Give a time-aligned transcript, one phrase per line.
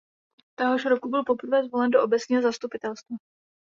[0.55, 3.17] Téhož roku byl poprvé zvolen do obecního zastupitelstva.